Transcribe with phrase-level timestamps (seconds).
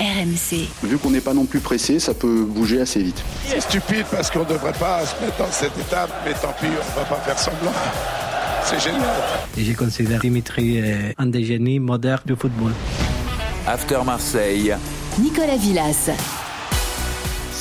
[0.00, 0.68] RMC.
[0.82, 3.22] Vu qu'on n'est pas non plus pressé, ça peut bouger assez vite.
[3.46, 6.66] C'est stupide parce qu'on ne devrait pas se mettre dans cette étape, mais tant pis,
[6.66, 7.72] on ne va pas faire semblant.
[8.64, 9.04] C'est génial.
[9.56, 12.72] Et je considère Dimitri euh, un des génies modernes du football.
[13.66, 14.74] After Marseille.
[15.18, 16.10] Nicolas Villas.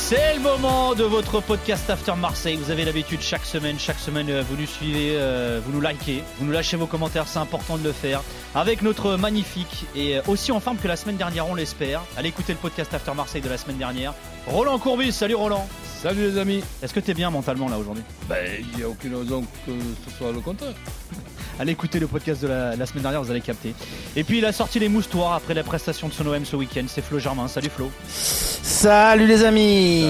[0.07, 2.57] C'est le moment de votre podcast After Marseille.
[2.57, 6.23] Vous avez l'habitude chaque semaine, chaque semaine, euh, vous nous suivez, euh, vous nous likez,
[6.37, 8.21] vous nous lâchez vos commentaires, c'est important de le faire.
[8.53, 12.03] Avec notre magnifique et euh, aussi en forme que la semaine dernière, on l'espère.
[12.17, 14.13] Allez écouter le podcast After Marseille de la semaine dernière.
[14.45, 15.67] Roland Courbis, salut Roland.
[16.03, 16.63] Salut les amis.
[16.83, 18.03] Est-ce que t'es bien mentalement là aujourd'hui?
[18.29, 19.71] Ben, il n'y a aucune raison que
[20.07, 20.75] ce soit le contraire.
[21.59, 23.73] Allez écouter le podcast de la, la, semaine dernière, vous allez capter.
[24.15, 26.83] Et puis il a sorti les moustoirs après la prestation de son OM ce week-end.
[26.87, 27.47] C'est Flo Germain.
[27.47, 27.89] Salut Flo.
[28.09, 30.01] Salut les amis.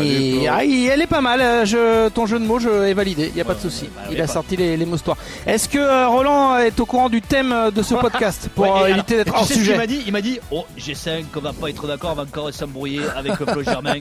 [0.44, 1.66] Salut, ah, elle est pas mal.
[1.68, 3.30] Je, ton jeu de mots, je est validé.
[3.34, 3.90] Il y a pas de souci.
[3.96, 4.34] bah, il a bah.
[4.34, 5.18] sorti les, les moustoirs.
[5.46, 8.96] Est-ce que euh, Roland est au courant du thème de ce podcast pour Ouais, euh,
[8.96, 10.02] éviter d'être hors sujet m'a dit?
[10.08, 13.40] Il m'a dit Oh, G5, on va pas être d'accord, on va encore s'embrouiller avec
[13.40, 14.00] euh, Flo Germain.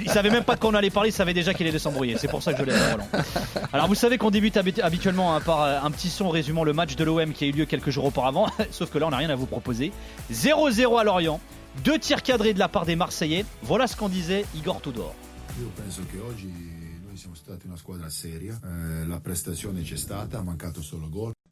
[0.00, 2.16] Il savait même pas de quoi on allait parler, il savait déjà qu'il allait s'embrouiller.
[2.18, 3.08] C'est pour ça que je l'ai Roland.
[3.72, 6.72] Alors, vous savez qu'on débute habi- habituellement hein, par euh, un petit son résumant le
[6.78, 8.46] match de l'OM qui a eu lieu quelques jours auparavant.
[8.70, 9.90] Sauf que là, on n'a rien à vous proposer.
[10.32, 11.40] 0-0 à Lorient.
[11.84, 13.44] Deux tirs cadrés de la part des Marseillais.
[13.62, 15.12] Voilà ce qu'en disait Igor Tudor.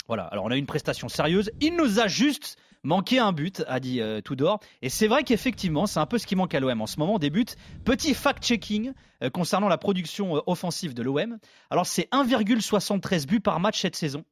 [0.06, 1.50] Voilà, alors on a eu une prestation sérieuse.
[1.60, 4.60] Il nous a juste manqué un but, a dit euh, Tudor.
[4.80, 7.18] Et c'est vrai qu'effectivement, c'est un peu ce qui manque à l'OM en ce moment,
[7.18, 7.44] des buts.
[7.84, 8.92] Petit fact-checking
[9.24, 11.38] euh, concernant la production euh, offensive de l'OM.
[11.70, 14.24] Alors c'est 1,73 buts par match cette saison.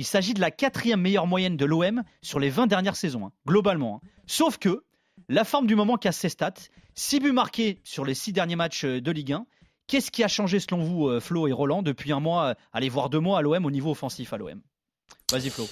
[0.00, 3.32] Il s'agit de la quatrième meilleure moyenne de l'OM sur les 20 dernières saisons, hein,
[3.46, 4.00] globalement.
[4.02, 4.08] hein.
[4.26, 4.82] Sauf que
[5.28, 6.54] la forme du moment casse ses stats.
[6.94, 9.44] 6 buts marqués sur les 6 derniers matchs euh, de Ligue 1.
[9.88, 12.88] Qu'est-ce qui a changé selon vous, euh, Flo et Roland, depuis un mois, euh, allez
[12.88, 14.62] voir deux mois à l'OM au niveau offensif à l'OM
[15.30, 15.68] Vas-y Flo.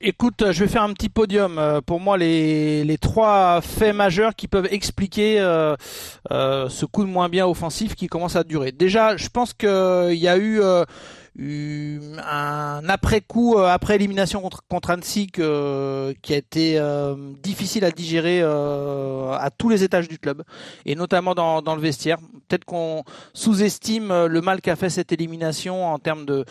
[0.00, 1.80] Écoute, je vais faire un petit podium.
[1.84, 5.38] Pour moi, les, trois faits majeurs qui peuvent expliquer
[6.28, 8.72] ce coup de moins bien offensif qui commence à durer.
[8.72, 9.68] Déjà, je pense qu'il
[10.18, 10.60] y a eu
[11.38, 17.90] un après-coup, euh, après élimination contre, contre Annecy, que- qui a été euh, difficile à
[17.90, 20.42] digérer euh, à tous les étages du club,
[20.84, 22.18] et notamment dans, dans le vestiaire.
[22.48, 26.44] Peut-être qu'on sous-estime euh, le mal qu'a fait cette élimination en termes de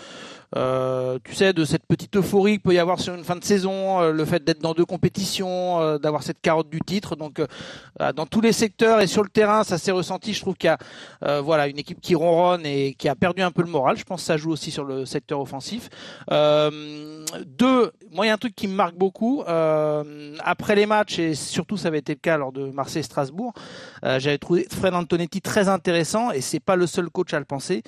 [0.56, 3.44] euh, tu sais, de cette petite euphorie qu'il peut y avoir sur une fin de
[3.44, 7.16] saison, euh, le fait d'être dans deux compétitions, euh, d'avoir cette carotte du titre.
[7.16, 7.48] Donc, euh,
[8.02, 10.34] euh, dans tous les secteurs et sur le terrain, ça s'est ressenti.
[10.34, 10.78] Je trouve qu'il y a,
[11.24, 13.98] euh, voilà, une équipe qui ronronne et qui a perdu un peu le moral.
[13.98, 15.90] Je pense que ça joue aussi sur le secteur offensif.
[16.30, 19.44] Deux, moi, il y a un truc qui me marque beaucoup.
[19.46, 23.54] Après les matchs, et surtout ça avait été le cas lors de Marseille-Strasbourg,
[24.04, 27.84] j'avais trouvé Fred Antonetti très intéressant et c'est pas le seul coach à le penser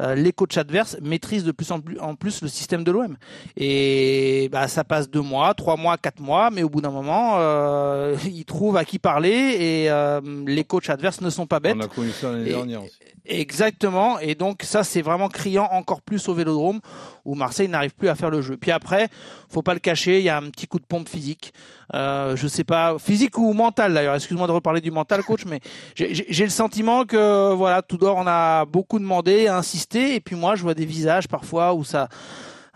[0.00, 3.16] euh, les coachs adverses maîtrisent de plus en plus, en plus le système de l'OM.
[3.56, 7.34] Et bah, ça passe deux mois, trois mois, quatre mois, mais au bout d'un moment,
[7.38, 11.76] euh, ils trouvent à qui parler et euh, les coachs adverses ne sont pas bêtes.
[11.76, 12.98] On a connu ça l'année dernière aussi.
[13.26, 14.18] Exactement.
[14.18, 16.80] Et donc ça, c'est vraiment criant encore plus au Vélodrome
[17.24, 18.56] où Marseille n'arrive plus à faire le jeu.
[18.56, 19.08] Puis après,
[19.48, 21.52] faut pas le cacher, il y a un petit coup de pompe physique.
[21.94, 24.14] Euh, je sais pas, physique ou mental d'ailleurs.
[24.14, 25.60] Excuse-moi de reparler du mental, coach, mais
[25.94, 30.62] j'ai- le sentiment que voilà, Tudor on a beaucoup demandé, insisté, et puis moi, je
[30.62, 32.08] vois des visages parfois où ça.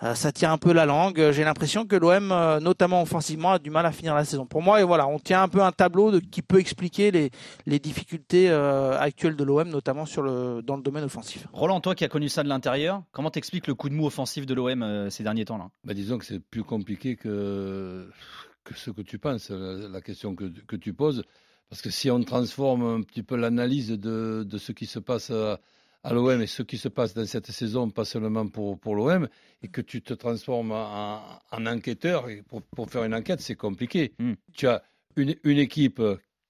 [0.03, 1.31] Euh, Ça tient un peu la langue.
[1.33, 4.47] J'ai l'impression que l'OM, euh, notamment offensivement, a du mal à finir la saison.
[4.47, 7.31] Pour moi, et voilà, on tient un peu un tableau de, qui peut expliquer les,
[7.67, 11.47] les difficultés euh, actuelles de l'OM, notamment sur le, dans le domaine offensif.
[11.53, 14.47] Roland, toi qui as connu ça de l'intérieur, comment t'expliques le coup de mou offensif
[14.47, 18.09] de l'OM euh, ces derniers temps là Bah, disons que c'est plus compliqué que,
[18.65, 21.23] que ce que tu penses, la, la question que, que tu poses.
[21.71, 25.31] Parce que si on transforme un petit peu l'analyse de, de ce qui se passe
[25.31, 25.61] à,
[26.03, 29.29] à l'OM et ce qui se passe dans cette saison, pas seulement pour, pour l'OM,
[29.63, 31.21] et que tu te transformes en,
[31.51, 34.13] en enquêteur, et pour, pour faire une enquête, c'est compliqué.
[34.19, 34.33] Mm.
[34.55, 34.83] Tu as
[35.17, 36.01] une, une équipe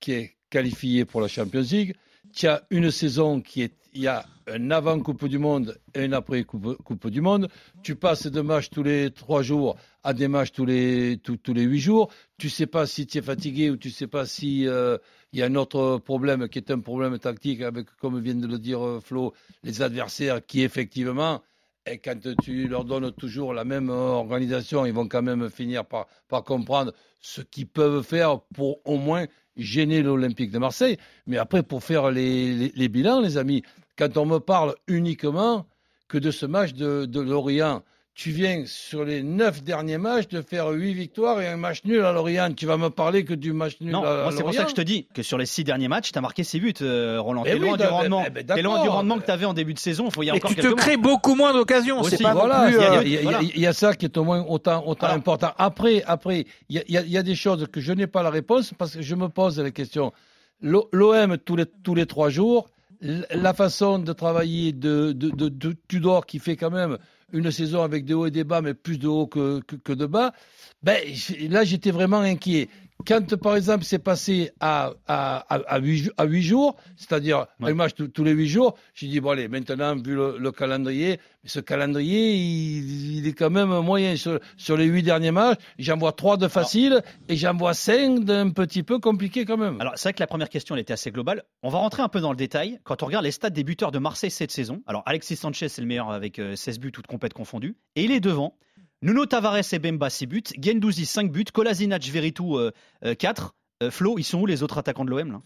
[0.01, 1.95] qui est qualifiée pour la Champions League,
[2.33, 3.75] tu as une saison qui est.
[3.95, 7.49] Il y a un avant Coupe du Monde et un après Coupe, coupe du Monde.
[7.83, 11.55] Tu passes de matchs tous les trois jours à des matchs tous les, tous, tous
[11.55, 12.13] les huit jours.
[12.37, 14.99] Tu sais pas si tu es fatigué ou tu sais pas si euh,
[15.33, 18.47] il y a un autre problème qui est un problème tactique avec, comme vient de
[18.47, 21.43] le dire euh, Flo, les adversaires qui effectivement,
[21.87, 26.07] et quand tu leur donnes toujours la même organisation, ils vont quand même finir par,
[26.45, 29.27] comprendre ce qu'ils peuvent faire pour au moins
[29.57, 30.99] gêner l'Olympique de Marseille.
[31.27, 33.63] Mais après, pour faire les, bilans, les amis,
[33.97, 35.67] quand on me parle uniquement
[36.09, 37.83] que de ce match de Lorient,
[38.21, 42.01] tu viens sur les neuf derniers matchs de faire huit victoires et un match nul
[42.05, 42.53] à Lorient.
[42.53, 44.65] Tu vas me parler que du match nul Non, à, à moi c'est pour ça
[44.65, 46.75] que je te dis que sur les six derniers matchs, tu as marqué six buts,
[46.83, 47.45] euh, Roland.
[47.47, 48.25] Eh T'es oui, loin, du rendement.
[48.27, 50.11] eh ben, T'es loin du rendement que tu avais en début de saison.
[50.11, 52.01] Faut y Et encore tu te crées beaucoup moins d'occasions.
[52.01, 52.75] Aussi, C'est pas voilà, non plus.
[52.75, 53.39] il y a- euh, il y, a- voilà.
[53.43, 55.53] il y a ça qui est au moins autant, autant Alors- important.
[55.57, 58.73] Après, après, il y a, il y des choses que je n'ai pas la réponse
[58.77, 60.13] parce que je me pose la question.
[60.61, 62.69] L'OM tous les, tous les trois jours,
[63.01, 66.99] la façon de travailler de, de, de, Tudor qui fait quand même
[67.33, 70.07] une saison avec des hauts et des bas, mais plus de hauts que, que, de
[70.07, 70.33] bas,
[70.83, 70.99] ben,
[71.51, 72.69] là j'étais vraiment inquiet.
[73.07, 77.93] Quand, par exemple, c'est passé à, à, à, 8, à 8 jours, c'est-à-dire un match
[77.95, 83.27] tous les 8 jours, j'ai dit, bon, allez, maintenant, vu le, calendrier, ce calendrier, il,
[83.27, 84.17] est quand même moyen.
[84.17, 88.25] Sur, sur les 8 derniers matchs, j'en vois 3 de facile et j'en vois 5
[88.25, 89.81] d'un petit peu compliqué quand même.
[89.81, 91.45] Alors, c'est vrai que la première question, elle était assez globale.
[91.63, 92.81] On va rentrer un peu dans le détail.
[92.85, 95.81] Quand on regarde les stats des buteurs de Marseille cette saison, alors Alexis Sanchez, c'est
[95.81, 98.57] le meilleur avec 16 euh, buts, toutes compètes confondues, et il est devant.
[99.01, 102.59] Nuno Tavares et Bemba 6 buts, Gendouzi 5 buts, Kolasinac, Veritou
[103.19, 103.43] 4.
[103.83, 105.41] Euh, euh, Flo, ils sont où les autres attaquants de l'OM là?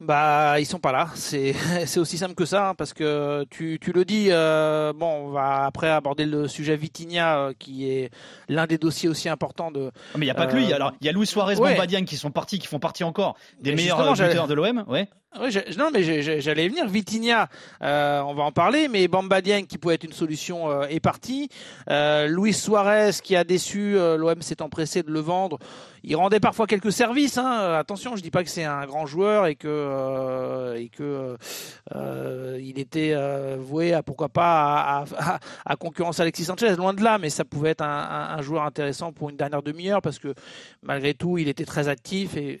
[0.00, 1.10] Bah, ils sont pas là.
[1.14, 1.54] C'est
[1.98, 4.28] aussi simple que ça, hein, parce que tu, tu le dis.
[4.30, 8.10] Euh, bon, on va après aborder le sujet Vitinha, qui est
[8.48, 9.90] l'un des dossiers aussi importants de.
[10.14, 10.72] Ah, mais il y a pas que lui.
[10.72, 12.04] Alors, il y a Luis Suarez, ouais.
[12.06, 14.84] qui sont partis, qui font partie encore des meilleurs buteurs de l'OM.
[14.88, 15.06] Ouais.
[15.38, 16.02] Oui, non, mais
[16.40, 16.88] j'allais venir.
[16.88, 17.48] Vitinha,
[17.82, 20.98] euh, on va en parler, mais Bamba Dieng qui pouvait être une solution euh, est
[20.98, 21.48] parti.
[21.88, 25.60] Euh, Luis Suarez qui a déçu, euh, l'OM s'est empressé de le vendre.
[26.02, 27.38] Il rendait parfois quelques services.
[27.38, 27.74] Hein.
[27.78, 31.36] Attention, je dis pas que c'est un grand joueur et que euh, et que
[32.58, 33.14] il était
[33.56, 36.74] voué à pourquoi pas à, à, concurrence Alexis Sanchez.
[36.74, 40.02] Loin de là, mais ça pouvait être un, un joueur intéressant pour une dernière demi-heure
[40.02, 40.34] parce que
[40.82, 42.60] malgré tout, il était très actif et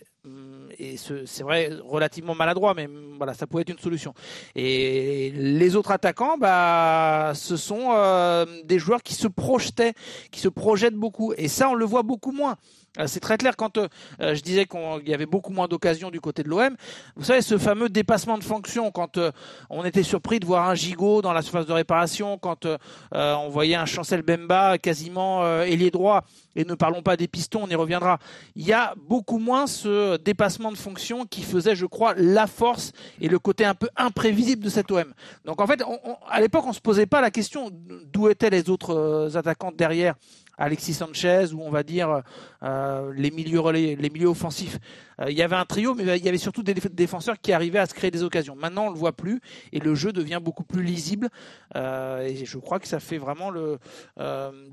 [0.80, 4.14] et c'est vrai relativement maladroit, mais voilà, ça pouvait être une solution.
[4.56, 9.92] Et les autres attaquants, bah, ce sont euh, des joueurs qui se projetaient,
[10.30, 12.56] qui se projettent beaucoup, et ça, on le voit beaucoup moins.
[12.98, 13.88] Euh, c'est très clair quand euh,
[14.20, 16.74] euh, je disais qu'il y avait beaucoup moins d'occasions du côté de l'OM.
[17.14, 19.18] Vous savez, ce fameux dépassement de fonction, quand
[19.68, 22.66] on était surpris de voir un gigot dans la surface de réparation, quand
[23.12, 26.24] on voyait un Chancel Bemba quasiment ailier droit,
[26.56, 28.18] et ne parlons pas des pistons, on y reviendra.
[28.56, 32.92] Il y a beaucoup moins ce dépassement de fonction qui faisait, je crois, la force
[33.20, 35.12] et le côté un peu imprévisible de cet OM.
[35.44, 35.82] Donc en fait,
[36.28, 40.14] à l'époque, on se posait pas la question d'où étaient les autres attaquants derrière
[40.60, 42.22] Alexis Sanchez ou on va dire
[42.62, 44.78] euh, les milieux les milieux offensifs.
[45.20, 47.78] Euh, il y avait un trio, mais il y avait surtout des défenseurs qui arrivaient
[47.78, 48.54] à se créer des occasions.
[48.54, 49.40] Maintenant, on le voit plus
[49.72, 51.30] et le jeu devient beaucoup plus lisible.
[51.76, 53.78] Euh, et je crois que ça fait vraiment le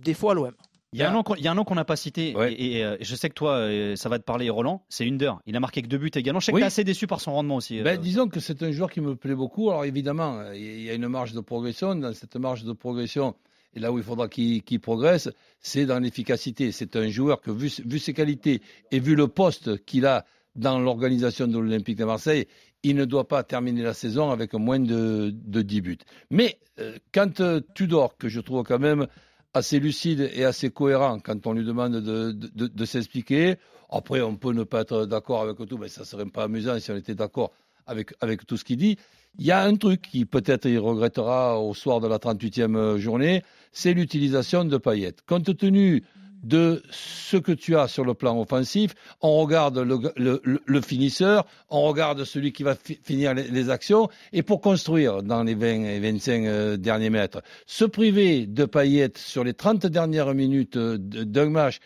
[0.03, 0.51] défaut à l'OM.
[0.93, 3.27] Il y, a un nom qu'on, un nom qu'on n'a pas cité, et, je sais
[3.27, 3.67] que toi,
[3.97, 5.37] ça va te parler, Roland, c'est Under.
[5.45, 6.39] Il a marqué que deux buts également.
[6.39, 7.81] Je sais que tu es assez déçu par son rendement aussi.
[7.81, 9.69] Ben, disons que c'est un joueur qui me plaît beaucoup.
[9.69, 11.93] Alors évidemment, il y a une marge de progression.
[11.95, 13.35] Dans cette marge de progression,
[13.73, 15.29] et là où il faudra qu'il progresse,
[15.59, 16.71] c'est dans l'efficacité.
[16.71, 18.61] C'est un joueur que, vu, ses qualités
[18.91, 20.25] et vu le poste qu'il a
[20.55, 22.47] dans l'organisation de l'Olympique de Marseille,
[22.83, 25.97] il ne doit pas terminer la saison avec moins de, de 10 buts.
[26.31, 29.07] Mais euh, quand euh, Tudor, que je trouve quand même
[29.53, 33.55] assez lucide et assez cohérent quand on lui demande de, s'expliquer,
[33.89, 36.91] après on peut ne pas être d'accord avec tout, mais ça serait pas amusant si
[36.91, 37.51] on était d'accord
[37.87, 38.97] avec, tout ce qu'il dit.
[39.39, 43.43] Il y a un truc qui peut-être il regrettera au soir de la 38e journée,
[43.71, 45.21] c'est l'utilisation de paillettes.
[45.25, 46.03] Compte tenu
[46.43, 52.23] de ce que tu as sur le plan offensif, on regarde le, finisseur, on regarde
[52.23, 56.77] celui qui va finir les, actions, et pour construire dans les 20 et 25 euh,
[56.77, 61.79] derniers mètres, se priver de paillettes sur les 30 dernières minutes euh, d'un match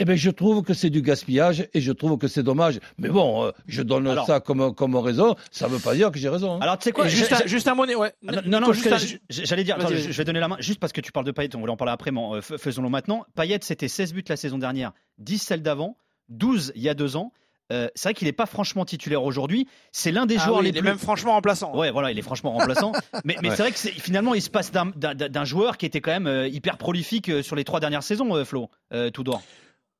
[0.00, 2.80] eh bien, je trouve que c'est du gaspillage et je trouve que c'est dommage.
[2.98, 5.36] Mais bon, euh, je donne ça comme, comme raison.
[5.52, 6.54] Ça ne veut pas dire que j'ai raison.
[6.54, 6.58] Hein.
[6.62, 7.84] Alors, tu sais quoi juste, un, juste un mot.
[7.84, 8.12] Ouais.
[8.26, 11.26] Ah, non, non, j'allais dire, je, vais donner la main, juste parce que tu parles
[11.26, 13.24] de Payet, on voulait en parler après, mais euh, faisons-le maintenant.
[13.36, 15.96] Payet, c'était 16 buts la saison dernière, 10 celle d'avant,
[16.28, 17.32] 12 il y a deux ans.
[17.72, 19.68] Euh, c'est vrai qu'il n'est pas franchement titulaire aujourd'hui.
[19.92, 21.74] C'est l'un des ah joueurs les il est même franchement remplaçant.
[21.74, 22.92] Ouais, voilà, il est franchement remplaçant.
[23.24, 26.46] mais, mais c'est vrai que finalement, il se passe d'un joueur qui était quand même
[26.48, 28.68] hyper prolifique sur les trois dernières saisons, Flo,
[29.12, 29.42] tout droit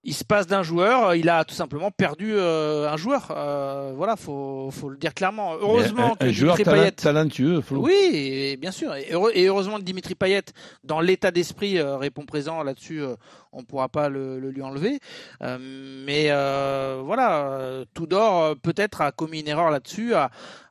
[0.05, 3.29] il se passe d'un joueur, il a tout simplement perdu euh, un joueur.
[3.31, 5.55] Euh, voilà, faut faut le dire clairement.
[5.55, 7.81] Heureusement que un, joueur Payet, talentueux, Flo.
[7.81, 8.95] Oui, bien sûr.
[8.95, 9.13] Et,
[9.47, 10.45] heureusement que Dimitri Payet,
[10.85, 13.03] dans l'état d'esprit, euh, répond présent là-dessus.
[13.53, 15.01] on ne pourra pas le, lui enlever.
[15.41, 20.31] mais voilà, Tudor peut-être a commis une erreur là-dessus, a,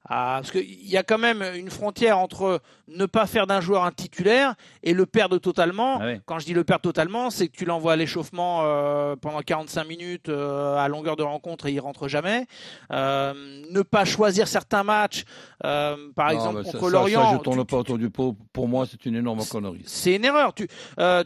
[0.10, 3.92] parce qu'il y a quand même une frontière entre ne pas faire d'un joueur un
[3.92, 6.00] titulaire et le perdre totalement.
[6.02, 9.42] Ah quand je dis le perdre totalement, c'est que tu l'envoies à l'échauffement euh, pendant
[9.42, 12.48] 45 minutes euh, à longueur de rencontre et il rentre jamais.
[12.92, 13.34] Euh,
[13.72, 15.24] ne pas choisir certains matchs,
[15.62, 17.32] par exemple contre Lorient.
[17.32, 18.36] Ça, je tourne pas autour du pot.
[18.52, 19.84] Pour moi, c'est une énorme connerie.
[19.86, 20.54] C'est une erreur.
[20.54, 20.68] Tu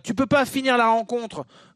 [0.03, 1.66] tu peux pas finir la rencontre euh,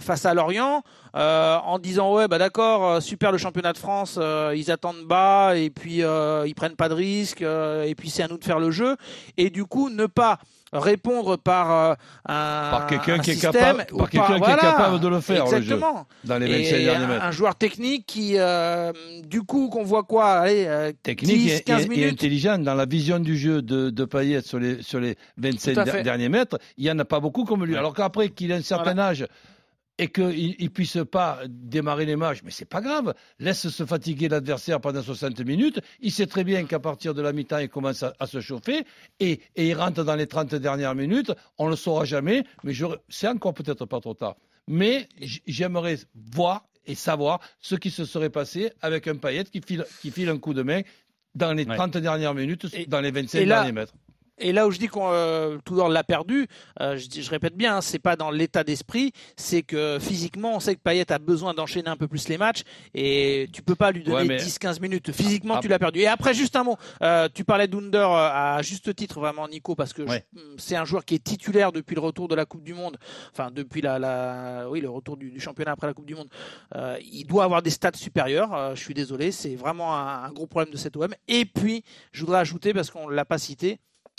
[0.00, 0.82] face à Lorient
[1.16, 4.18] euh, en disant ouais bah d'accord euh, super le championnat de France
[4.54, 6.02] ils attendent bas et puis
[6.46, 8.96] ils prennent pas de risques et puis c'est à nous de faire le jeu
[9.36, 10.38] et du coup ne pas
[10.72, 11.94] répondre par euh,
[12.26, 15.50] un Par quelqu'un un qui capable- par quelqu'un qui est capable de le faire, le
[15.50, 16.06] jeu, Exactement.
[16.24, 17.24] dans les 25 Et derniers un, mètres.
[17.26, 18.90] un joueur technique qui, euh,
[19.26, 22.86] du coup, qu'on voit quoi Allez, euh, technique 10, et, 15 et- intelligent dans la
[22.86, 26.02] vision du jeu de, de Payet sur les, sur les 25 Tout à der- fait.
[26.04, 26.58] derniers mètres.
[26.78, 27.76] Il n'y en a pas beaucoup comme lui.
[27.76, 29.26] Alors qu'après qu'il ait un certain âge
[29.98, 33.14] et qu'il ne puisse pas démarrer les matchs, mais c'est pas grave.
[33.38, 35.80] Laisse se fatiguer l'adversaire pendant 60 minutes.
[36.00, 38.84] Il sait très bien qu'à partir de la mi-temps, il commence à, à se chauffer
[39.20, 41.32] et, et il rentre dans les 30 dernières minutes.
[41.58, 42.72] On ne le saura jamais, mais
[43.08, 44.36] c'est encore peut-être pas trop tard.
[44.68, 45.08] Mais
[45.46, 45.98] j'aimerais
[46.32, 50.28] voir et savoir ce qui se serait passé avec un Payet qui file, qui file
[50.30, 50.80] un coup de main
[51.34, 51.76] dans les Ouais.
[51.76, 53.94] 30 dernières minutes, dans les 25 et là- derniers mètres.
[54.42, 56.48] Et là où je dis qu'on euh, Tudor l'a perdu,
[56.80, 60.74] euh, je, répète bien, hein, c'est pas dans l'état d'esprit, c'est que physiquement, on sait
[60.74, 62.62] que Payet a besoin d'enchaîner un peu plus les matchs
[62.94, 65.12] et tu peux pas lui donner Ouais, mais- 10-15 minutes.
[65.12, 66.00] Physiquement, Ah, tu l'as perdu.
[66.00, 69.74] Et après, juste un mot, euh, tu parlais d'Under euh, à juste titre, vraiment, Nico,
[69.74, 70.24] parce que Ouais.
[70.58, 72.96] c'est un joueur qui est titulaire depuis le retour de la Coupe du Monde,
[73.32, 76.28] enfin depuis la, la- oui, le retour du, du championnat après la Coupe du Monde.
[77.02, 78.74] Il doit avoir des stats supérieurs.
[78.74, 81.14] je suis désolé, c'est vraiment un, un gros problème de cet OM.
[81.28, 83.78] Et puis, je voudrais ajouter parce qu'on l'a pas cité.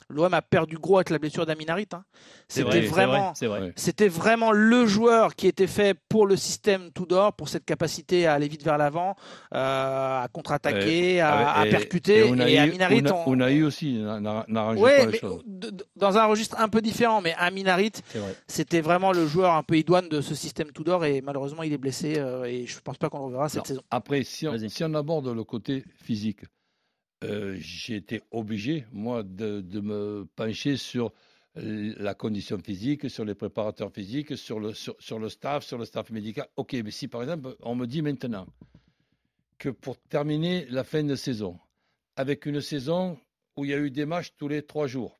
[0.09, 1.87] L'OM a perdu gros avec la blessure d'Aminarit.
[1.93, 2.03] hein.
[2.47, 3.61] C'était vrai, c'est vraiment, vrai, c'est vrai.
[3.61, 3.73] Ouais.
[3.75, 8.33] c'était vraiment le joueur qui était fait pour le système Tudor, pour cette capacité à
[8.33, 9.15] aller vite vers l'avant,
[9.53, 9.57] euh,
[10.23, 12.19] à contre-attaquer, à, à Ah Et- percuter.
[12.19, 14.45] Et Et, Unai, Aminarit, Unai- on- Unai aussi n'a-
[14.75, 15.07] Ouais,
[15.95, 18.35] dans un registre un peu différent, mais Aminarit, vrai.
[18.47, 21.77] c'était vraiment le joueur un peu idoine de ce système Tudor et malheureusement il est
[21.77, 23.65] blessé euh, et je pense pas qu'on le reverra cette Non.
[23.65, 23.81] saison.
[23.91, 26.41] Après, on, si on aborde le côté physique,
[27.23, 31.11] euh, j'ai été obligé, moi, de, me pencher sur
[31.55, 35.85] la condition physique, sur les préparateurs physiques, sur le, sur, sur le staff, sur le
[35.85, 36.47] staff médical.
[36.55, 38.47] Ok, mais si par exemple, on me dit maintenant
[39.59, 41.59] que pour terminer la fin de saison,
[42.15, 43.19] avec une saison
[43.55, 45.19] où il y a eu des matchs tous les trois jours,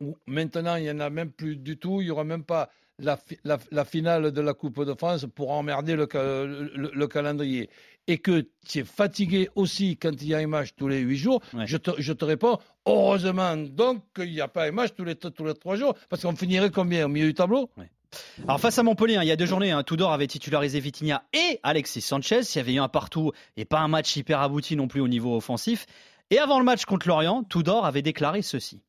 [0.00, 2.70] où maintenant il n'y en a même plus du tout, il n'y aura même pas
[2.98, 7.68] la, la- la finale de la Coupe de France pour emmerder le- le calendrier,
[8.08, 11.18] et que tu es fatigué aussi quand il y a un match tous les huit
[11.18, 11.66] jours, Ouais.
[11.66, 15.14] je, te, je te réponds, heureusement donc qu'il n'y a pas un match tous les,
[15.14, 17.04] tous les trois jours, parce qu'on finirait combien?
[17.06, 17.70] Au milieu du tableau?
[18.44, 21.24] Alors face à Montpellier, hein, il y a deux journées, hein, Tudor avait titularisé Vitinha
[21.34, 22.40] et Alexis Sanchez.
[22.54, 25.08] Il y avait eu un partout et pas un match hyper abouti non plus au
[25.08, 25.84] niveau offensif.
[26.30, 28.80] Et avant le match contre Lorient, Tudor avait déclaré ceci.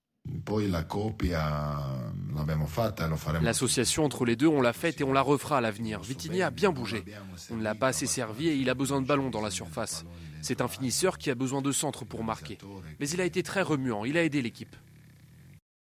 [3.41, 6.01] L'association entre les deux, on l'a faite et on la refera à l'avenir.
[6.01, 7.03] Vitigny a bien bougé.
[7.51, 10.05] On ne l'a pas assez servi et il a besoin de ballon dans la surface.
[10.41, 12.57] C'est un finisseur qui a besoin de centre pour marquer.
[12.99, 14.75] Mais il a été très remuant, il a aidé l'équipe.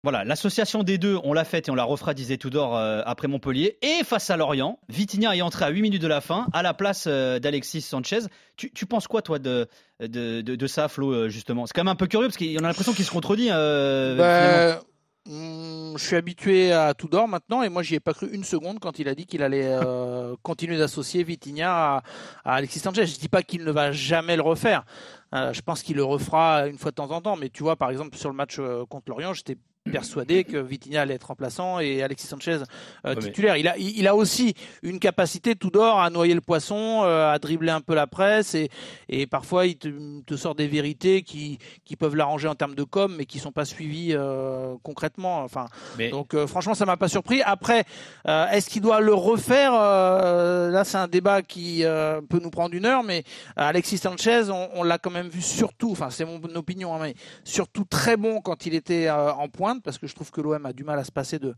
[0.05, 3.27] Voilà, l'association des deux, on l'a faite et on la refera, disait Tudor euh, après
[3.27, 3.79] Montpellier.
[3.81, 6.75] Et face à Lorient, Vitinha est entré à 8 minutes de la fin, à la
[6.75, 8.19] place euh, d'Alexis Sanchez.
[8.55, 9.67] Tu, tu penses quoi, toi, de,
[9.99, 11.65] de, de, de ça, Flo, euh, justement?
[11.65, 13.49] C'est quand même un peu curieux parce qu'on a l'impression qu'il se contredit.
[13.49, 14.79] Bah,
[15.27, 18.77] hum, je suis habitué à Tudor maintenant et moi j'y ai pas cru une seconde
[18.77, 19.75] quand il a dit qu'il allait
[20.43, 22.03] continuer d'associer Vitinha à,
[22.43, 23.07] à Alexis Sanchez.
[23.07, 24.85] Je dis pas qu'il ne va jamais le refaire.
[25.33, 27.35] Euh, je pense qu'il le refera une fois de temps en temps.
[27.35, 29.57] Mais tu vois, par exemple sur le match euh, contre Lorient, j'étais
[29.95, 32.59] persuadé que Vitinha allait être remplaçant et Alexis Sanchez
[33.05, 33.55] euh, titulaire.
[33.57, 37.31] Il a, il, il a aussi une capacité tout d'or à noyer le poisson, euh,
[37.31, 38.69] à dribbler un peu la presse et,
[39.09, 39.87] et parfois il te,
[40.21, 43.51] te sort des vérités qui, qui peuvent l'arranger en termes de com mais qui sont
[43.51, 45.41] pas suivies euh, concrètement.
[45.43, 47.41] Enfin, Mais- donc euh, franchement ça m'a pas surpris.
[47.43, 47.83] Après,
[48.27, 52.49] euh, est-ce qu'il doit le refaire Euh, Là c'est un débat qui euh, peut nous
[52.49, 53.23] prendre une heure, mais
[53.55, 57.15] Alexis Sanchez, on, on l'a quand même vu surtout, enfin c'est mon opinion, hein, mais
[57.43, 60.65] surtout très bon quand il était euh, en pointe, parce que je trouve que l'OM
[60.65, 61.55] a du mal à se passer de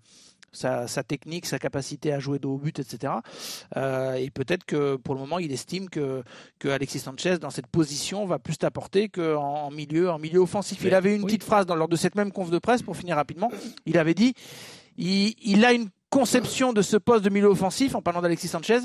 [0.52, 3.14] sa, sa technique, sa capacité à jouer de haut but, etc.
[3.76, 6.24] Euh, et peut-être que pour le moment, il estime que,
[6.60, 10.80] que Alexis Sanchez, dans cette position, va plus t'apporter qu'en en milieu, en milieu offensif.
[10.84, 11.28] il avait une oui.
[11.28, 13.52] petite phrase dans, lors de cette même conf de presse, pour finir rapidement.
[13.86, 14.34] Il avait dit
[14.98, 18.80] il, il a une conception de ce poste de milieu offensif, en parlant d'Alexis Sanchez,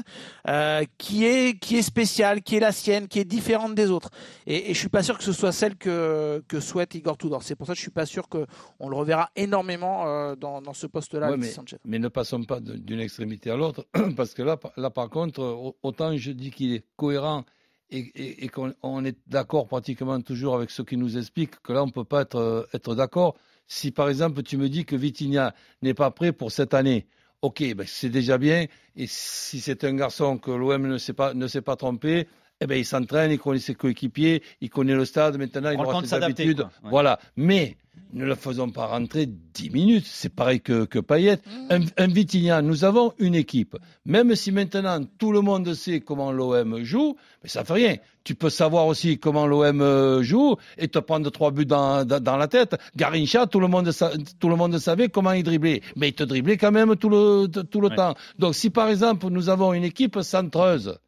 [0.49, 4.11] euh, qui est qui est spéciale, qui est la sienne, qui est différente des autres.
[4.47, 7.43] Et, et je suis pas sûr que ce soit celle que que souhaite Igor Tudor.
[7.43, 8.47] C'est pour ça que je suis pas sûr que
[8.81, 11.76] on le reverra énormément euh, dans, dans ce poste-là, Ouais, Alexis mais, Sanchez.
[11.85, 13.87] mais ne passons pas d'une extrémité à l'autre,
[14.17, 17.45] parce que là, par- là, par contre, au- autant je dis qu'il est cohérent
[17.91, 21.73] et, et- et qu'on on est d'accord pratiquement toujours avec ce qu'il nous explique, que
[21.73, 23.37] là, on ne peut pas être, euh, être d'accord.
[23.66, 27.07] Si, par exemple, tu me dis que Vitinha n'est pas prêt pour cette année,
[27.40, 28.66] ok, ben, c'est déjà bien.
[28.97, 32.28] Et si c'est un garçon que l'OM ne ne s'est pas trompé,
[32.62, 36.00] eh ben, il s'entraîne, il connaît ses coéquipiers, il connaît le stade, maintenant il aura
[36.00, 36.59] de ses s'adapter, habitudes.
[36.62, 36.71] quoi.
[36.85, 36.90] Ouais.
[36.90, 37.19] Voilà.
[37.37, 37.76] Mais
[38.14, 40.04] ne le faisons pas rentrer 10 minutes.
[40.07, 41.38] C'est pareil que, que Payet.
[41.71, 43.76] Un, un Vitinha, nous avons une équipe.
[44.04, 47.97] Même si maintenant tout le monde sait comment l'OM joue, mais ça fait rien.
[48.25, 52.21] Tu peux savoir aussi comment l'OM euh, joue et te prendre trois buts dans, dans,
[52.23, 52.76] dans la tête.
[52.97, 56.23] Garincha, tout le monde sa- tout le monde savait comment il driblait, mais il te
[56.23, 57.97] driblait quand même tout le tout le Ouais.
[57.97, 58.14] temps.
[58.38, 60.99] Donc si par exemple nous avons une équipe centreuse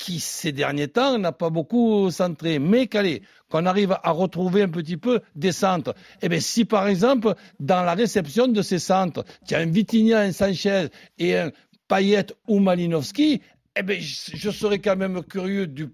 [0.00, 4.68] qui ces derniers temps n'a pas beaucoup centré, mais qu'allez, qu'on arrive à retrouver un
[4.68, 5.94] petit peu des centres.
[6.22, 10.20] Eh bien, si par exemple, dans la réception de ces centres, tu as un Vitinha,
[10.20, 10.88] un Sanchez
[11.18, 11.50] et un
[11.86, 13.42] Payet ou Malinowski,
[13.76, 15.88] eh bien, je, serais quand même curieux du,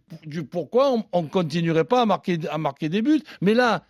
[0.45, 3.23] pourquoi on ne continuerait pas à marquer, à marquer des buts.
[3.41, 3.85] Mais là,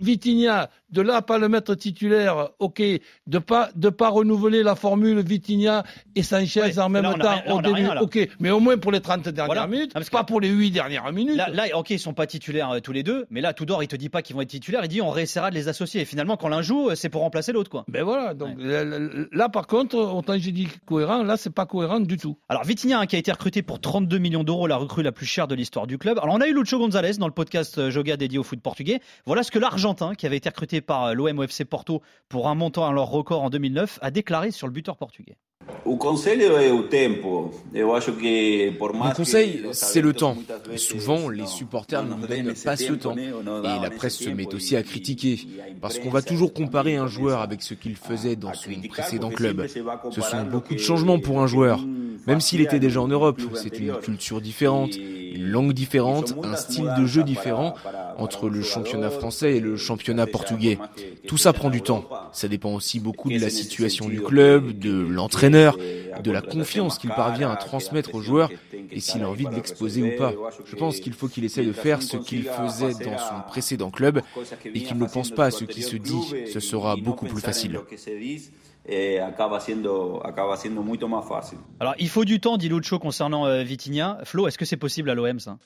[0.00, 2.82] Vitinha, de là à pas le mettre titulaire, ok,
[3.26, 7.40] de pas de pas renouveler la formule Vitinha et Sanchez Ouais, en même là, temps
[7.44, 9.66] rien- au début, rien, ok, mais au moins pour les 30 dernières Voilà.
[9.66, 11.36] minutes, Ah, parce que- pas pour les 8 dernières minutes.
[11.36, 13.88] Là, là, ok, ils sont pas titulaires euh, tous les deux, mais là, Tudor, il
[13.88, 16.00] te dit pas qu'ils vont être titulaires, il dit on réessaiera de les associer.
[16.02, 17.84] Et finalement, quand l'un joue, euh, c'est pour remplacer l'autre, quoi.
[17.88, 18.98] Ben voilà, donc là, là,
[19.32, 22.36] là, par contre, autant j'ai dit cohérent, là c'est pas cohérent du tout.
[22.48, 25.26] Alors Vitinha hein, qui a été recruté pour 32 millions d'euros, la recrue la plus
[25.26, 26.18] chère de l'histoire du club.
[26.22, 29.00] Alors on a eu Lucho González dans le podcast euh, Joga dédié au foot portugais.
[29.26, 32.86] Voilà ce que l'Argentin, qui avait été recruté par euh, l'OM Porto pour un montant
[32.86, 35.36] alors record en 2009, a déclaré sur le buteur portugais.
[35.84, 37.50] O conselho é o tempo.
[37.72, 40.36] Eu acho que por Mon mais conseil, c'est le temps.
[40.76, 43.16] Souvent, les supporters ne nous donnent pas ce temps.
[43.16, 45.40] Et la presse se met aussi à critiquer.
[45.80, 49.66] Parce qu'on va toujours comparer un joueur avec ce qu'il faisait dans son précédent club.
[50.10, 51.80] Ce sont beaucoup de changements pour un joueur.
[52.26, 56.92] Même s'il était déjà en Europe, c'était une culture différente, une langue différente, un style
[56.98, 57.74] de jeu différent
[58.18, 60.78] entre le championnat français et le championnat portugais.
[61.26, 62.04] Tout ça prend du temps.
[62.32, 65.78] Ça dépend aussi beaucoup de la situation du club, de l'entraîneur,
[66.22, 68.50] de la confiance qu'il parvient à transmettre aux joueurs
[68.90, 70.32] et s'il a envie de l'exposer ou pas.
[70.64, 74.22] Je pense qu'il faut qu'il essaie de faire ce qu'il faisait dans son précédent club
[74.64, 76.20] et qu'il ne pense pas à ce qui se dit.
[76.52, 77.80] Ce sera beaucoup plus facile.
[81.80, 84.18] Alors il faut du temps, dit Lucho concernant euh, Vitinha.
[84.24, 85.58] Flo, est-ce que c'est possible à l'OM ça?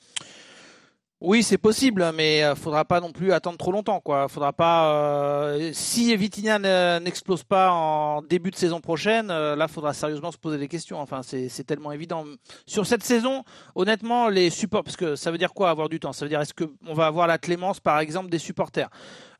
[1.25, 4.27] Oui, c'est possible, mais euh, faudra pas non plus attendre trop longtemps, quoi.
[4.27, 4.91] Faudra pas.
[4.93, 10.33] euh, si Vitinha ne- n'explose pas en début de saison prochaine, euh, là, faudra sérieusement
[10.33, 10.99] se poser des questions.
[10.99, 12.25] Enfin, c'est tellement évident.
[12.65, 16.11] Sur cette saison, honnêtement, les supports, parce que ça veut dire quoi avoir du temps?
[16.11, 18.89] Ça veut dire est-ce que on va avoir la clémence, par exemple, des supporters?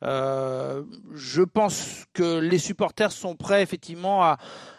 [0.02, 4.38] Je pense que les supporters sont prêts effectivement à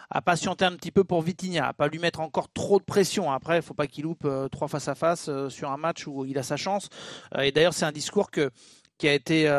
[0.10, 3.32] à patienter un petit peu pour Vitinha, à pas lui mettre encore trop de pression.
[3.32, 6.08] Après, il faut pas qu'il loupe euh, trois face à face euh, sur un match
[6.08, 6.89] où il a sa chance.
[7.36, 9.52] Euh, et d'ailleurs, c'est un discours qui a été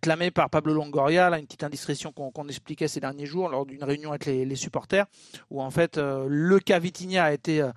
[0.00, 3.82] clamé par Pablo Longoria, là, une petite indiscrétion qu'on expliquait ces derniers jours lors d'une
[3.82, 5.06] réunion avec les, supporters,
[5.50, 7.68] où en fait le cas Vitinha a été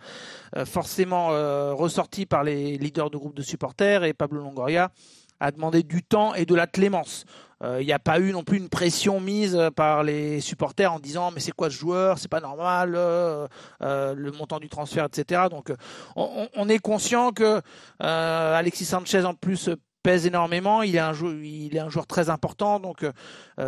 [0.66, 1.30] forcément
[1.76, 4.92] ressorti par les leaders de groupe de supporters et Pablo Longoria
[5.40, 7.26] a demandé du temps et de la clémence.
[7.64, 10.94] Euh, Il n'y a pas eu non plus une pression mise euh, par les supporters
[10.94, 13.48] en disant mais c'est quoi ce joueur, c'est pas normal, euh,
[13.82, 15.44] le montant du transfert, etc.
[15.50, 15.74] Donc
[16.16, 17.62] on, est conscient que
[18.00, 19.70] Alexis Sanchez en plus
[20.04, 23.06] pèse énormément, il est un il est un joueur très important, donc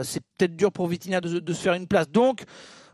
[0.03, 2.09] c'est peut-être dur pour Vitinha de, de se faire une place.
[2.09, 2.43] Donc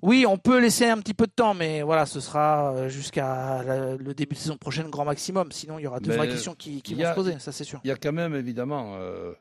[0.01, 3.63] oui, on peut laisser un petit peu de temps, mais voilà, ce sera euh, jusqu'à
[3.97, 5.51] le début de saison prochaine grand maximum.
[5.51, 7.51] Sinon, il y aura de Mais vraies questions qui, qui vont a- se poser, ça
[7.51, 7.79] c'est sûr.
[7.83, 9.33] Il y a quand même évidemment euh,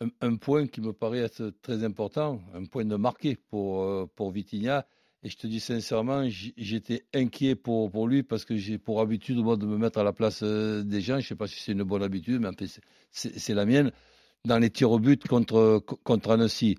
[0.00, 4.10] un, un point qui me paraît être très important, un point de marqué pour, euh,
[4.16, 4.86] pour Vitinha.
[5.24, 9.36] Et je te dis sincèrement, j'étais inquiet pour, pour lui parce que j'ai pour habitude
[9.38, 11.14] moi, de me mettre à la place euh, des gens.
[11.14, 12.80] Je ne sais pas si c'est une bonne habitude, mais en fait, c'est-
[13.12, 13.92] c'est c'est la mienne.
[14.44, 16.76] Dans les tirs au but contre, contre Annecy,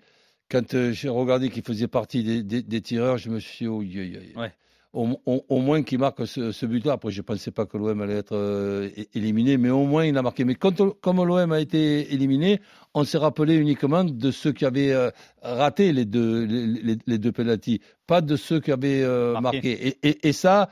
[0.54, 3.68] quand euh, j'ai regardé qu'il faisait partie des, des- des tireurs, je me suis dit,
[3.68, 4.34] oh, aïe, aïe.
[4.38, 4.52] Ouais.
[4.94, 6.94] au, au- au moins qu'il marque ce, ce but-là.
[6.94, 10.16] Après, je ne pensais pas que l'OM allait être euh, éliminé, mais au moins il
[10.18, 10.46] a marqué.
[10.46, 12.62] Mais quand, comme l'OM a été éliminé,
[12.94, 15.10] on s'est rappelé uniquement de ceux qui avaient euh,
[15.42, 19.58] raté les deux, les, deux pénaltys, pas de ceux qui avaient euh, Marqué.
[19.58, 19.88] marqué.
[19.88, 20.70] Et, et- et ça,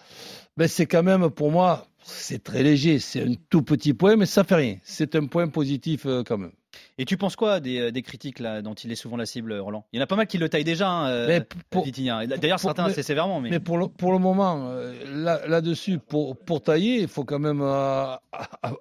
[0.56, 3.00] ben, c'est quand même pour moi, c'est très léger.
[3.00, 4.78] C'est un tout petit point, mais ça fait rien.
[4.84, 6.52] C'est un point positif quand même.
[7.02, 9.54] Et tu penses quoi des, euh, des critiques là, dont il est souvent la cible,
[9.54, 9.86] Roland?
[9.92, 12.28] Il y en a pas mal qui le taillent déjà, hein, euh, Mais pour- Vitinha.
[12.28, 13.42] D'ailleurs, certains assez sévèrement.
[13.42, 13.50] Mais...
[13.50, 17.40] Mais pour le, pour le moment, euh, là- là-dessus, pour, pour tailler, il faut quand
[17.40, 17.66] même euh,
[18.04, 18.20] a-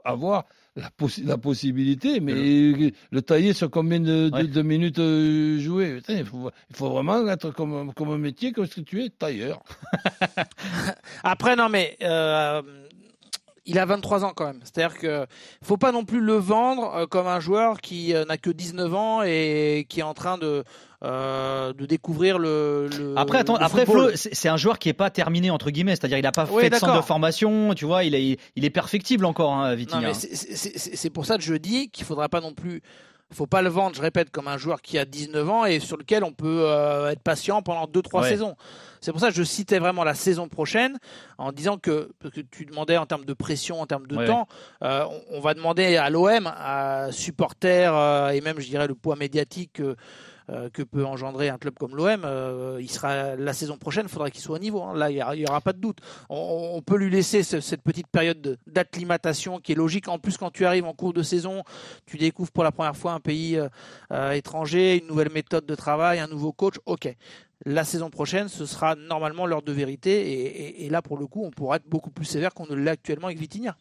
[0.04, 0.44] avoir
[0.76, 2.20] la, possi- la possibilité.
[2.20, 4.44] Mais le tailler sur combien de, de- Ouais.
[4.44, 5.00] de minutes
[5.62, 8.80] jouées Putain, il, faut, il faut vraiment être comme, comme un métier, comme ce que
[8.82, 9.62] tu es, tailleur.
[11.24, 12.60] Après, non, mais euh,
[13.70, 14.60] il a 23 ans quand même.
[14.64, 15.26] C'est-à-dire que
[15.62, 18.94] faut pas non plus le vendre euh, comme un joueur qui euh, n'a que 19
[18.94, 20.64] ans et qui est en train de
[21.02, 22.88] euh, de découvrir le.
[22.98, 23.86] le après, attends, le après.
[23.86, 26.64] Flo, c'est un joueur qui est pas terminé entre guillemets, c'est-à-dire il a pas Oui,
[26.64, 30.12] fait de centre de formation, tu vois, il est, il est perfectible encore, hein, Vitinha.
[30.12, 32.82] c'est pour ça que je dis qu'il faudra pas non plus.
[33.32, 35.96] Faut pas le vendre, je répète, comme un joueur qui a 19 ans et sur
[35.96, 38.28] lequel on peut euh, être patient pendant 2-3 Ouais.
[38.28, 38.56] saisons.
[39.00, 40.98] C'est pour ça que je citais vraiment la saison prochaine
[41.38, 44.26] en disant que, parce que tu demandais en termes de pression, en termes de Ouais.
[44.26, 44.46] temps,
[44.82, 48.94] euh, on, on va demander à l'OM, à supporters euh, et même, je dirais, le
[48.96, 49.80] poids médiatique
[50.50, 54.06] que, euh, que peut engendrer un club comme l'OM, euh, il sera la saison prochaine,
[54.06, 54.82] il faudra qu'il soit au niveau.
[54.82, 54.94] hein.
[54.94, 55.98] Là, il n'y aura pas de doute.
[56.28, 60.08] On, peut lui laisser ce- cette petite période de- d'acclimatation qui est logique.
[60.08, 61.62] En plus, quand tu arrives en cours de saison,
[62.06, 63.58] tu découvres pour la première fois un pays
[64.12, 66.74] euh, étranger, une nouvelle méthode de travail, un nouveau coach.
[66.86, 67.14] Ok.
[67.66, 70.84] La saison prochaine, ce sera normalement l'heure de vérité.
[70.84, 73.26] Et là, pour le coup, on pourra être beaucoup plus sévère qu'on ne l'est actuellement
[73.26, 73.76] avec Vitinha.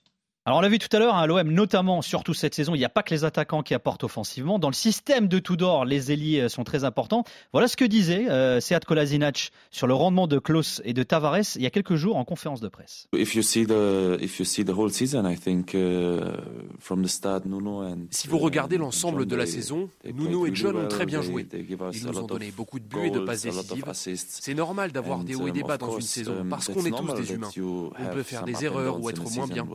[0.50, 2.80] Alors on l'a vu tout à l'heure, hein, à l'OM notamment, surtout cette saison, il
[2.80, 4.58] n'y a pas que les attaquants qui apportent offensivement.
[4.58, 7.24] Dans le système de Tudor, les ailiers euh, sont très importants.
[7.54, 11.56] Voilà ce que disait euh, Sead Kolasinac sur le rendement de Klaus et de Tavares
[11.56, 13.06] il y a quelques jours en conférence de presse.
[13.14, 16.18] If you see the if you see the whole season, I think uh,
[18.10, 21.06] Si vous regardez uh, l'ensemble John, de la saison, Nuno played et John ont très
[21.06, 21.30] bien well.
[21.30, 21.48] joué.
[21.54, 23.86] Ils a nous ont lot donné of beaucoup de buts et de passes décisives.
[23.94, 26.84] C'est normal d'avoir des hauts et des um, bas dans une saison um, parce qu'on
[26.86, 27.52] est tous des humains.
[27.56, 29.68] On have peut faire des erreurs ou être moins bien.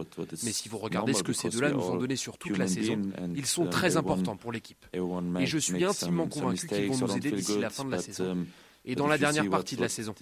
[0.42, 2.66] Mais si vous regardez ce que ces deux-là nous ont are donné sur toute la
[2.66, 3.00] saison,
[3.34, 4.86] ils sont um, très importants pour l'équipe.
[4.92, 8.32] Et je suis intimement convaincu qu'ils vont nous aider d'ici la fin de la saison
[8.32, 8.46] um,
[8.84, 10.14] et dans la dernière partie de la saison.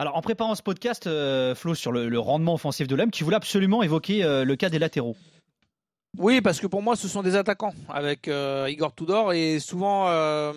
[0.00, 3.24] Alors en préparant ce podcast, euh, Flo, sur le, le rendement offensif de l'OM, tu
[3.24, 5.16] voulais absolument évoquer euh, le cas des latéraux.
[6.16, 10.08] Oui, parce que pour moi, ce sont des attaquants avec euh, Igor Tudor et souvent,
[10.08, 10.52] euh,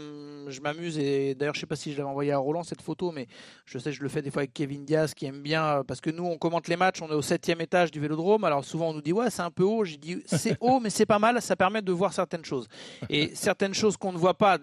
[0.47, 3.11] je m'amuse et d'ailleurs, je sais pas si je l'avais envoyé à Roland cette photo,
[3.11, 3.27] mais
[3.65, 6.01] je sais, je le fais des fois avec Kevin Diaz qui aime bien euh, parce
[6.01, 8.43] que nous, on commente les matchs, on est au septième étage du Vélodrome.
[8.43, 9.83] Alors souvent, on nous dit ouais, c'est un peu haut.
[9.83, 11.39] J'ai dit c'est haut, mais c'est pas mal.
[11.41, 12.67] Ça permet de voir certaines choses
[13.09, 14.57] et certaines choses qu'on ne voit pas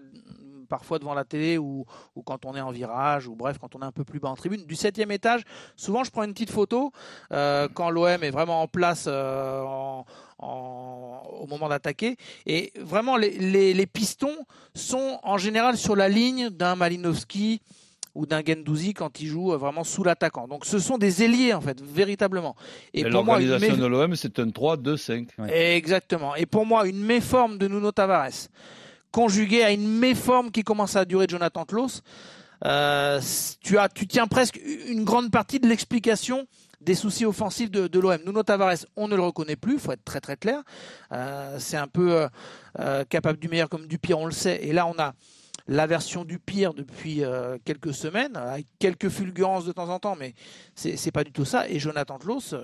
[0.69, 3.81] parfois devant la télé ou, ou quand on est en virage ou bref quand on
[3.81, 5.43] est un peu plus bas en tribune du septième étage
[5.77, 6.93] souvent je prends une petite photo
[7.33, 10.05] euh, quand l'OM est vraiment en place euh, en-
[10.39, 14.37] en- au moment d'attaquer et vraiment les, les- les pistons
[14.75, 17.61] sont en général sur la ligne d'un Malinowski
[18.15, 20.49] ou d'un Gendouzi quand il joue euh, vraiment sous l'attaquant.
[20.49, 22.57] Donc ce sont des ailiers en fait, véritablement.
[22.95, 25.29] Et, pour moi, une l'organisation mé- de l'OM, c'est un 3-2-5.
[25.53, 26.35] Exactement.
[26.35, 28.49] Et pour moi, une méforme de Nuno Tavares,
[29.13, 32.03] conjuguée à une méforme qui commence à durer de Jonathan Klaus,
[32.65, 33.21] euh,
[33.61, 36.47] tu, as, tu tiens presque une grande partie de l'explication
[36.81, 38.19] des soucis offensifs de, l'OM.
[38.25, 40.63] Nuno Tavares, on ne le reconnaît plus, il faut être très très clair.
[41.13, 42.29] Euh, c'est un peu
[42.79, 44.61] euh, capable du meilleur comme du pire, on le sait.
[44.63, 45.15] Et là, on a
[45.67, 47.23] la version du pire depuis
[47.67, 50.35] quelques semaines, avec quelques fulgurances de temps en temps, mais
[50.75, 51.69] c'est pas du tout ça.
[51.69, 52.55] Et Jonathan Klaus,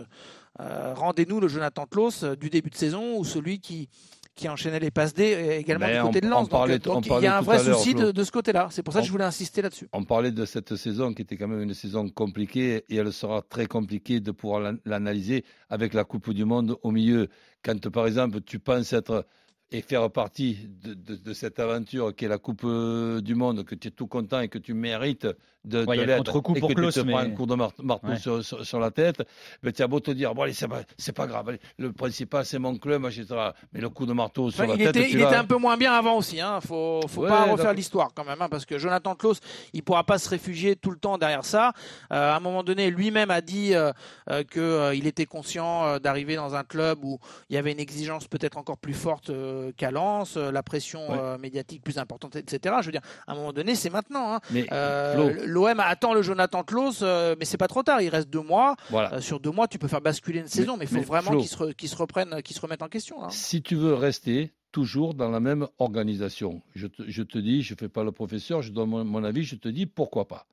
[0.59, 3.91] rendez-nous le Jonathan Klaus du début de saison ou celui qui
[4.35, 6.41] qui enchaînait les passes D euh, également Mais du côté on- de Lens.
[6.43, 8.69] Donc, parlait- donc, on il y a un vrai souci de, de ce côté-là.
[8.71, 9.89] C'est pour ça que On- je voulais insister là-dessus.
[9.93, 13.43] On parlait de cette saison qui était quand même une saison compliquée et elle sera
[13.43, 17.29] très compliquée de pouvoir l'an- l'analyser avec la Coupe du Monde au milieu.
[17.63, 19.25] Quand par exemple tu penses être
[19.71, 23.65] et faire partie de, de- de cette aventure qui est la Coupe euh, du Monde,
[23.65, 25.27] que tu es tout content et que tu mérites
[25.65, 27.13] de, Ouais, il y de a le l'être contre-coup et pour que tu te mais-
[27.13, 28.19] prends un coup de mar- marteau Ouais.
[28.19, 29.23] sur, sur- sur la tête,
[29.63, 31.93] mais tu as beau te dire, bon allez, c'est pas, c'est pas grave, allez, le
[31.93, 33.27] principal c'est mon club, etc.
[33.73, 35.57] Mais le coup de marteau sur Enfin, la il tête, était, il était un peu
[35.57, 36.41] moins bien avant aussi.
[36.41, 36.61] Hein.
[36.61, 39.41] Faut, faut Ouais, pas refaire l'histoire quand même, hein, parce que Jonathan Klaus,
[39.73, 41.73] il pourra pas se réfugier tout le temps derrière ça.
[42.13, 43.93] Euh, à un moment donné, lui-même a dit euh,
[44.31, 47.73] euh, que euh, il était conscient euh, d'arriver dans un club où il y avait
[47.73, 51.19] une exigence peut-être encore plus forte euh, qu'à Lens, euh, la pression Ouais.
[51.19, 52.77] euh, médiatique plus importante, etc.
[52.81, 54.35] Je veux dire, à un moment donné, c'est maintenant.
[54.35, 54.41] Hein.
[54.51, 55.45] Mais, Euh, Flo.
[55.55, 58.01] L'OM attend le Jonathan Klaus, euh, mais c'est pas trop tard.
[58.03, 58.75] Il reste deux mois.
[58.91, 59.15] Voilà.
[59.15, 61.31] Euh, sur deux mois, tu peux faire basculer une saison, mais il faut mais vraiment
[61.31, 61.39] Flo.
[61.41, 63.23] qu'il se, re- qu'il se reprenne, qu'il se remette en question.
[63.23, 63.31] hein.
[63.31, 67.75] Si tu veux rester toujours dans la même organisation, je te, je te dis, je
[67.75, 70.47] ne fais pas le professeur, je donne mon, mon avis, je te dis pourquoi pas.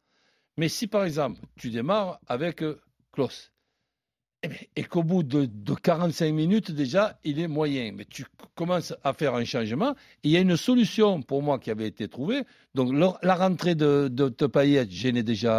[0.57, 2.79] Mais si par exemple, tu démarres avec euh,
[3.11, 3.51] Klaus,
[4.75, 8.25] et qu'au bout de, de 45 minutes déjà, il est moyen, mais tu
[8.55, 9.95] commences à faire un changement, et
[10.29, 12.43] il y a une solution pour moi qui avait été trouvée.
[12.73, 15.53] Donc le- la rentrée de, de, de Payet, j'en ai déjà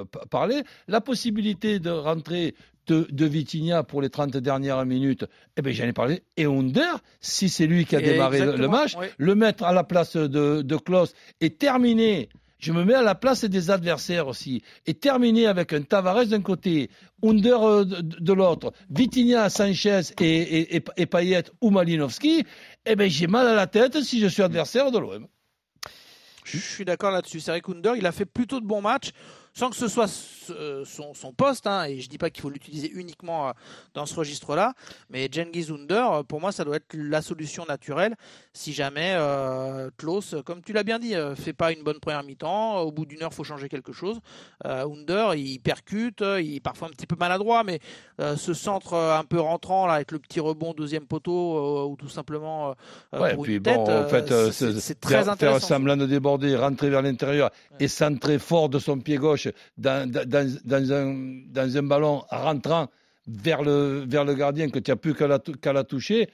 [0.00, 2.54] euh, parlé, la possibilité de rentrer
[2.88, 5.24] de, de Vitinha pour les 30 dernières minutes,
[5.56, 6.22] eh bien, j'en ai parlé.
[6.36, 9.06] Et Under, si c'est lui qui a Et démarré le, match, oui.
[9.18, 12.28] le mettre à la place de, de Klaus et terminer.
[12.58, 14.62] Je me mets à la place des adversaires aussi.
[14.86, 16.90] Et terminer avec un Tavares d'un côté,
[17.22, 22.44] Under euh, de, l'autre, Vitinha, Sanchez et, et, et, et Payet ou Malinowski,
[22.86, 25.26] eh ben, j'ai mal à la tête si je suis adversaire de l'OM.
[26.44, 27.40] Je suis d'accord là-dessus.
[27.40, 29.10] C'est vrai qu'Under, il a fait plutôt de bons matchs
[29.58, 30.06] sans que ce soit
[30.84, 33.52] son, son poste, hein, et je dis pas qu'il faut l'utiliser uniquement euh,
[33.94, 34.74] dans ce registre-là,
[35.08, 38.14] mais Cengiz Under, euh, pour moi, ça doit être la solution naturelle
[38.52, 42.22] si jamais euh, Klaus, comme tu l'as bien dit, euh, fait pas une bonne première
[42.22, 44.20] mi-temps, au bout d'une heure, faut changer quelque chose.
[44.66, 47.80] Euh, Under, il percute, il est parfois un petit peu maladroit, mais
[48.20, 52.08] euh, ce centre un peu rentrant là avec le petit rebond deuxième poteau ou tout
[52.10, 52.74] simplement
[53.12, 55.66] Ouais, pour puis une bon, tête, en fait, c'est faire- très faire intéressant.
[55.68, 59.45] semblant de déborder, rentrer vers l'intérieur et centrer fort de son pied gauche
[59.78, 62.88] dans, un, ballon rentrant
[63.26, 66.28] vers le, gardien que tu n'as plus qu'à la toucher.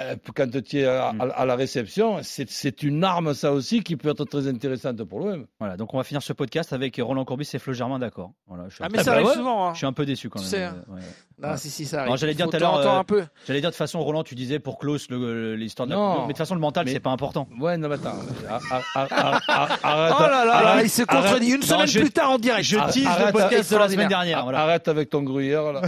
[0.00, 1.20] Euh, Quand tu es à, Mm.
[1.20, 5.20] à- à la réception, c'est une arme, ça aussi, qui peut être très intéressante pour
[5.20, 5.46] l'OM.
[5.58, 8.32] Voilà, donc on va finir ce podcast avec Roland Courbis et Flo Germain d'accord.
[8.46, 9.72] Voilà, Ah, mais ça arrive souvent, hein.
[9.72, 10.48] Je suis un peu déçu quand même.
[10.54, 11.00] euh, ouais.
[11.42, 11.56] Non, Ouais.
[11.56, 12.16] si, si, ça arrive.
[12.16, 12.76] j'allais dire tout à l'heure.
[12.76, 13.22] euh.
[13.46, 15.94] J'allais dire de toute façon, Roland, tu disais pour Klaus le- l'histoire de.
[15.94, 16.12] Non.
[16.14, 17.48] Mais de toute façon, le mental, Mais- c'est pas important.
[17.58, 18.12] Ouais, non, mais attends.
[18.48, 21.86] ah, ah, ah, ah, ah, arrête- Oh là là il se arrête- contredit une semaine
[21.86, 22.64] je- plus tard en direct.
[22.64, 24.46] Je Ah, tease le podcast de la semaine dernière.
[24.48, 25.72] Arrête avec ton gruyère.
[25.72, 25.80] là.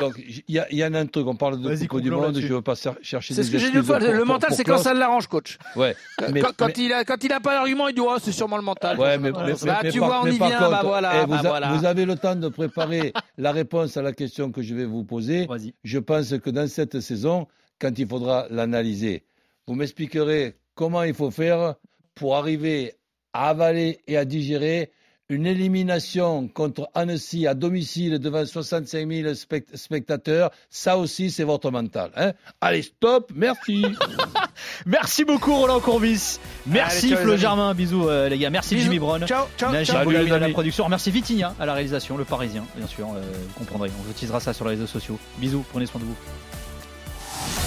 [0.00, 0.14] donc,
[0.48, 2.62] il y, en a un truc, on parle de Coupe du Monde, je ne veux
[2.62, 5.58] pas chercher C'est ce que j'ai pour- Le mental, c'est quand ça l'arrange, coach.
[5.76, 5.96] Ouais,
[6.32, 8.32] mais, quand, quand mais- il a, quand il a pas d'argument, il dit oh, c'est
[8.32, 8.98] sûrement le mental.
[8.98, 10.50] Ouais, mais, mais- bah, mais tu par- vois, on y vient.
[10.58, 11.72] contre, bah voilà, eh, vous, bah a- voilà.
[11.72, 15.04] vous avez le temps de préparer la réponse à la question que je vais vous
[15.04, 15.46] poser.
[15.46, 15.74] Vas-y.
[15.84, 17.46] Je pense que dans cette saison,
[17.80, 19.24] quand il faudra l'analyser,
[19.66, 21.74] vous m'expliquerez comment il faut faire
[22.14, 22.94] pour arriver
[23.32, 24.90] à avaler et à digérer
[25.28, 30.50] une élimination contre Annecy à domicile devant 65 000 spect- spectateurs.
[30.68, 32.10] Ça aussi, c'est votre mental.
[32.16, 32.32] hein.
[32.60, 33.84] Allez, stop, merci.
[34.86, 36.38] Merci beaucoup, Roland Courbis.
[36.66, 37.36] Merci, Allez, ciao, Flo.
[37.36, 37.74] Germain.
[37.74, 38.50] Bisous, euh, les gars.
[38.50, 38.84] Merci, Bisous.
[38.84, 39.26] Jimmy Brown.
[39.26, 40.08] Ciao, ciao, Najib ciao.
[40.10, 40.88] À la production.
[40.88, 43.08] Merci, Vitinha à la réalisation, le parisien, bien sûr.
[43.14, 43.90] euh, vous comprendrez.
[43.98, 45.18] On vous teasera ça sur les réseaux sociaux.
[45.38, 46.16] Bisous, prenez soin de vous.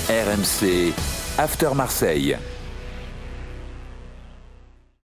[0.10, 0.94] RMC
[1.38, 2.38] After Marseille.